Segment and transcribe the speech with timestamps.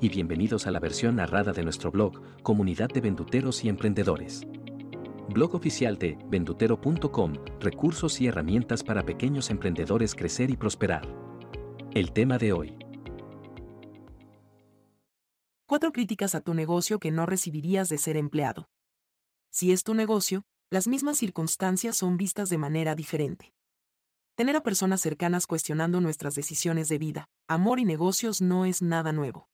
[0.00, 4.42] y bienvenidos a la versión narrada de nuestro blog, Comunidad de Venduteros y Emprendedores.
[5.28, 11.02] Blog oficial de vendutero.com, recursos y herramientas para pequeños emprendedores crecer y prosperar.
[11.94, 12.78] El tema de hoy.
[15.66, 18.68] Cuatro críticas a tu negocio que no recibirías de ser empleado.
[19.50, 23.52] Si es tu negocio, las mismas circunstancias son vistas de manera diferente.
[24.36, 29.12] Tener a personas cercanas cuestionando nuestras decisiones de vida, amor y negocios no es nada
[29.12, 29.48] nuevo.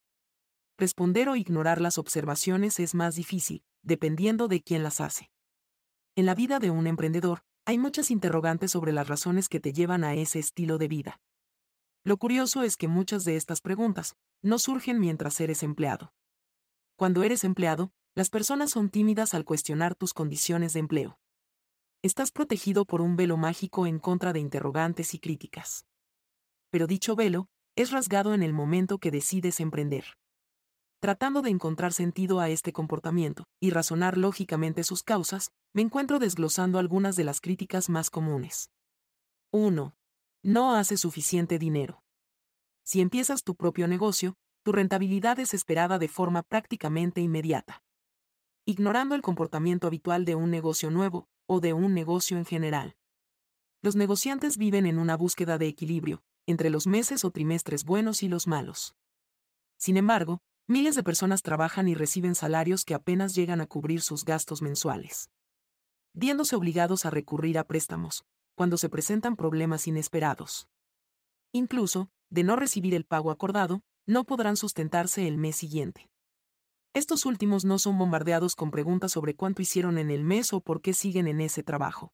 [0.77, 5.29] Responder o ignorar las observaciones es más difícil, dependiendo de quién las hace.
[6.15, 10.03] En la vida de un emprendedor, hay muchas interrogantes sobre las razones que te llevan
[10.03, 11.21] a ese estilo de vida.
[12.03, 16.13] Lo curioso es que muchas de estas preguntas no surgen mientras eres empleado.
[16.95, 21.19] Cuando eres empleado, las personas son tímidas al cuestionar tus condiciones de empleo
[22.05, 25.87] estás protegido por un velo mágico en contra de interrogantes y críticas.
[26.69, 30.05] Pero dicho velo, es rasgado en el momento que decides emprender.
[31.05, 36.79] Tratando de encontrar sentido a este comportamiento y razonar lógicamente sus causas, me encuentro desglosando
[36.79, 38.71] algunas de las críticas más comunes.
[39.51, 39.93] 1.
[40.41, 42.01] No hace suficiente dinero.
[42.83, 44.33] Si empiezas tu propio negocio,
[44.63, 47.83] tu rentabilidad es esperada de forma prácticamente inmediata.
[48.65, 52.95] Ignorando el comportamiento habitual de un negocio nuevo, o de un negocio en general.
[53.83, 58.27] Los negociantes viven en una búsqueda de equilibrio, entre los meses o trimestres buenos y
[58.27, 58.95] los malos.
[59.77, 64.25] Sin embargo, miles de personas trabajan y reciben salarios que apenas llegan a cubrir sus
[64.25, 65.29] gastos mensuales.
[66.13, 70.67] Viéndose obligados a recurrir a préstamos, cuando se presentan problemas inesperados.
[71.51, 76.09] Incluso, de no recibir el pago acordado, no podrán sustentarse el mes siguiente.
[76.93, 80.81] Estos últimos no son bombardeados con preguntas sobre cuánto hicieron en el mes o por
[80.81, 82.13] qué siguen en ese trabajo.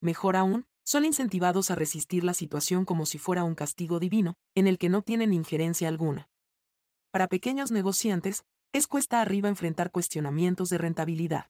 [0.00, 4.66] Mejor aún, son incentivados a resistir la situación como si fuera un castigo divino, en
[4.66, 6.29] el que no tienen injerencia alguna.
[7.10, 11.46] Para pequeños negociantes, es cuesta arriba enfrentar cuestionamientos de rentabilidad.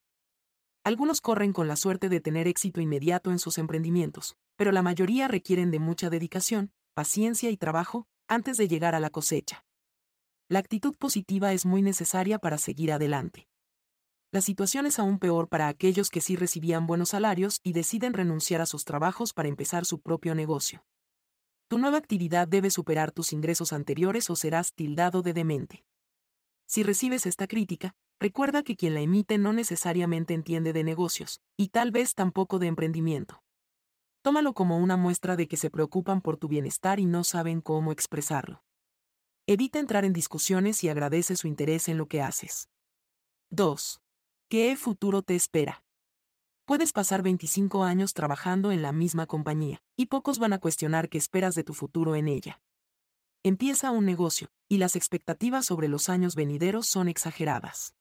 [0.85, 5.29] Algunos corren con la suerte de tener éxito inmediato en sus emprendimientos, pero la mayoría
[5.29, 9.67] requieren de mucha dedicación, paciencia y trabajo antes de llegar a la cosecha.
[10.49, 13.47] La actitud positiva es muy necesaria para seguir adelante.
[14.33, 18.63] La situación es aún peor para aquellos que sí recibían buenos salarios y deciden renunciar
[18.63, 20.85] a sus trabajos para empezar su propio negocio.
[21.71, 25.85] Tu nueva actividad debe superar tus ingresos anteriores o serás tildado de demente.
[26.67, 31.69] Si recibes esta crítica, recuerda que quien la emite no necesariamente entiende de negocios, y
[31.69, 33.45] tal vez tampoco de emprendimiento.
[34.23, 37.93] Tómalo como una muestra de que se preocupan por tu bienestar y no saben cómo
[37.93, 38.65] expresarlo.
[39.47, 42.69] Evita entrar en discusiones y agradece su interés en lo que haces.
[43.51, 44.01] 2.
[44.49, 45.85] ¿Qué futuro te espera?
[46.71, 51.19] Puedes pasar 25 años trabajando en la misma compañía, y pocos van a cuestionar qué
[51.19, 52.63] esperas de tu futuro en ella.
[53.43, 57.97] Empieza un negocio, y las expectativas sobre los años venideros son exageradas.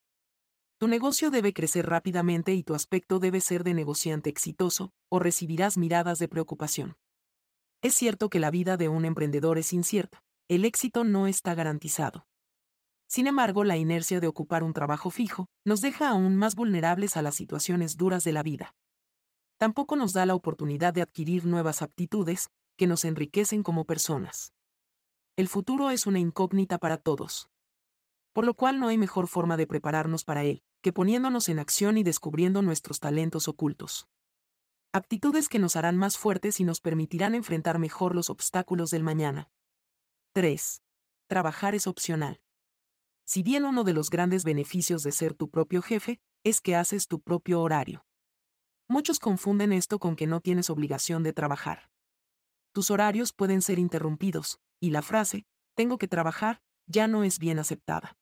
[0.78, 5.76] Tu negocio debe crecer rápidamente y tu aspecto debe ser de negociante exitoso, o recibirás
[5.76, 6.96] miradas de preocupación.
[7.82, 12.28] Es cierto que la vida de un emprendedor es incierta, el éxito no está garantizado.
[13.10, 17.24] Sin embargo, la inercia de ocupar un trabajo fijo nos deja aún más vulnerables a
[17.24, 18.76] las situaciones duras de la vida.
[19.58, 24.54] Tampoco nos da la oportunidad de adquirir nuevas aptitudes que nos enriquecen como personas.
[25.36, 27.50] El futuro es una incógnita para todos.
[28.32, 31.98] Por lo cual no hay mejor forma de prepararnos para él que poniéndonos en acción
[31.98, 34.08] y descubriendo nuestros talentos ocultos.
[34.94, 39.50] Aptitudes que nos harán más fuertes y nos permitirán enfrentar mejor los obstáculos del mañana.
[40.34, 40.84] 3.
[41.28, 42.40] Trabajar es opcional.
[43.30, 47.08] Si bien uno de los grandes beneficios de ser tu propio jefe es que haces
[47.08, 48.04] tu propio horario.
[48.88, 51.92] Muchos confunden esto con que no tienes obligación de trabajar.
[52.74, 55.46] Tus horarios pueden ser interrumpidos, y la frase,
[55.76, 58.18] tengo que trabajar, ya no es bien aceptada.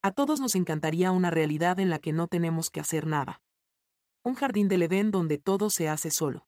[0.00, 3.42] A todos nos encantaría una realidad en la que no tenemos que hacer nada.
[4.22, 6.46] Un jardín del Edén donde todo se hace solo.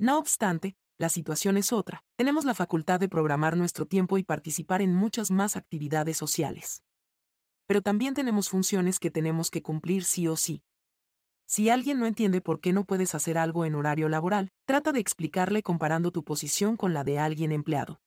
[0.00, 2.02] No obstante, la situación es otra.
[2.16, 6.82] Tenemos la facultad de programar nuestro tiempo y participar en muchas más actividades sociales.
[7.68, 10.62] Pero también tenemos funciones que tenemos que cumplir sí o sí.
[11.46, 15.00] Si alguien no entiende por qué no puedes hacer algo en horario laboral, trata de
[15.00, 18.00] explicarle comparando tu posición con la de alguien empleado.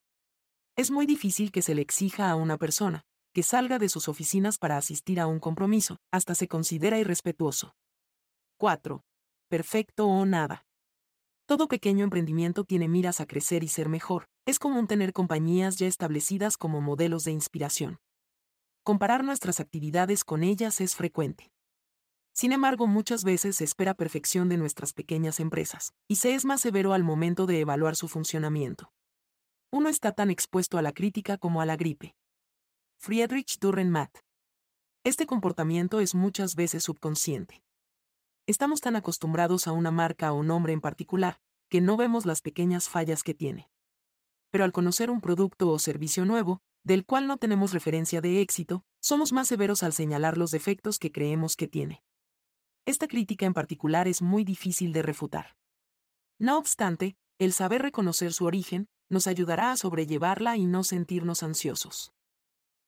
[0.75, 3.03] Es muy difícil que se le exija a una persona
[3.33, 7.73] que salga de sus oficinas para asistir a un compromiso, hasta se considera irrespetuoso.
[8.57, 9.03] 4.
[9.47, 10.65] Perfecto o nada.
[11.45, 14.25] Todo pequeño emprendimiento tiene miras a crecer y ser mejor.
[14.45, 17.99] Es común tener compañías ya establecidas como modelos de inspiración.
[18.83, 21.51] Comparar nuestras actividades con ellas es frecuente.
[22.33, 26.61] Sin embargo, muchas veces se espera perfección de nuestras pequeñas empresas, y se es más
[26.61, 28.91] severo al momento de evaluar su funcionamiento.
[29.71, 32.15] Uno está tan expuesto a la crítica como a la gripe.
[32.97, 34.17] Friedrich Dürrenmatt.
[35.03, 37.61] Este comportamiento es muchas veces subconsciente.
[38.47, 41.39] Estamos tan acostumbrados a una marca o nombre en particular,
[41.69, 43.69] que no vemos las pequeñas fallas que tiene.
[44.49, 48.83] Pero al conocer un producto o servicio nuevo, del cual no tenemos referencia de éxito,
[48.99, 52.03] somos más severos al señalar los defectos que creemos que tiene.
[52.85, 55.55] Esta crítica en particular es muy difícil de refutar.
[56.39, 62.13] No obstante, el saber reconocer su origen, nos ayudará a sobrellevarla y no sentirnos ansiosos.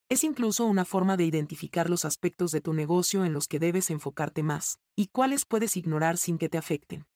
[0.10, 3.90] Es incluso una forma de identificar los aspectos de tu negocio en los que debes
[3.90, 7.08] enfocarte más, y cuáles puedes ignorar sin que te afecten.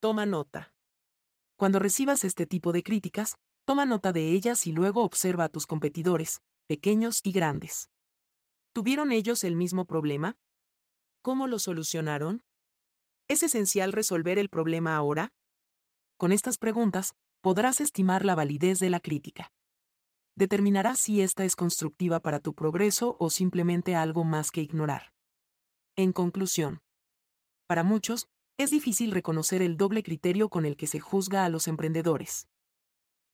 [0.00, 0.72] Toma nota.
[1.56, 5.66] Cuando recibas este tipo de críticas, toma nota de ellas y luego observa a tus
[5.66, 7.90] competidores, pequeños y grandes.
[8.72, 10.36] ¿Tuvieron ellos el mismo problema?
[11.22, 12.42] ¿Cómo lo solucionaron?
[13.28, 15.32] ¿Es esencial resolver el problema ahora?
[16.16, 19.52] Con estas preguntas, podrás estimar la validez de la crítica
[20.34, 25.12] determinará si esta es constructiva para tu progreso o simplemente algo más que ignorar.
[25.96, 26.80] En conclusión,
[27.66, 31.68] para muchos, es difícil reconocer el doble criterio con el que se juzga a los
[31.68, 32.48] emprendedores.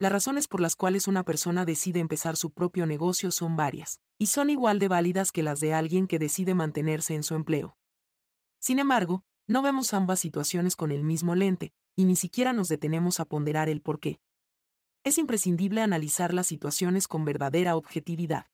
[0.00, 4.26] Las razones por las cuales una persona decide empezar su propio negocio son varias, y
[4.26, 7.76] son igual de válidas que las de alguien que decide mantenerse en su empleo.
[8.60, 13.18] Sin embargo, no vemos ambas situaciones con el mismo lente, y ni siquiera nos detenemos
[13.18, 14.20] a ponderar el por qué
[15.04, 18.46] es imprescindible analizar las situaciones con verdadera objetividad.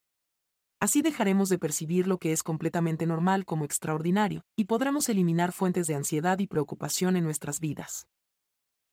[0.81, 5.87] Así dejaremos de percibir lo que es completamente normal como extraordinario, y podremos eliminar fuentes
[5.87, 8.07] de ansiedad y preocupación en nuestras vidas.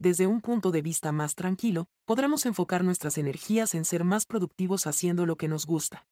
[0.02, 4.88] Desde un punto de vista más tranquilo, podremos enfocar nuestras energías en ser más productivos
[4.88, 6.08] haciendo lo que nos gusta.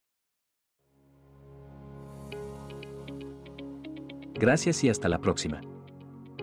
[4.34, 5.60] Gracias y hasta la próxima.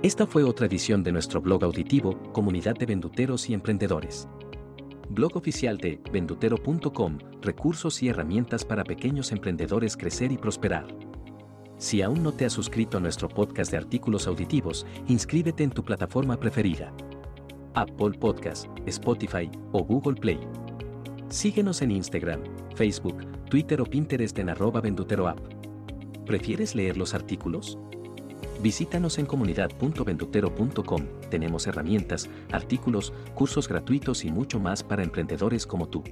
[0.03, 4.27] Esta fue otra edición de nuestro blog auditivo, Comunidad de Venduteros y Emprendedores
[5.09, 10.85] blog oficial de vendutero.com, recursos y herramientas para pequeños emprendedores crecer y prosperar.
[11.77, 15.81] Si aún no te has suscrito a nuestro podcast de artículos auditivos, inscríbete en tu
[15.85, 16.94] plataforma preferida.
[17.77, 20.39] Apple Podcast, Spotify o Google Play.
[21.29, 22.41] Síguenos en Instagram,
[22.75, 25.38] Facebook, Twitter o Pinterest en arroba venduteroapp.
[26.25, 27.77] ¿Prefieres leer los artículos?
[28.63, 31.03] Visítanos en comunidad.ventutero.com.
[31.29, 36.03] Tenemos herramientas, artículos, cursos gratuitos y mucho más para emprendedores como tú.